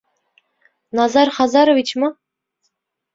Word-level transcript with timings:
Назар 0.99 1.29
Хазаровичмы? 1.35 2.09